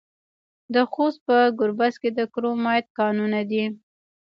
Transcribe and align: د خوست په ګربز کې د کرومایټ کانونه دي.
د 0.73 0.75
خوست 0.91 1.19
په 1.27 1.37
ګربز 1.59 1.93
کې 2.01 2.09
د 2.17 2.19
کرومایټ 2.33 2.85
کانونه 2.99 3.39
دي. 3.51 3.63